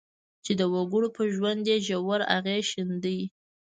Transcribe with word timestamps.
چې 0.45 0.51
د 0.59 0.61
وګړو 0.73 1.07
پر 1.15 1.25
ژوند 1.35 1.63
یې 1.69 1.77
ژور 1.87 2.21
اغېز 2.37 2.65
ښندي. 2.71 3.19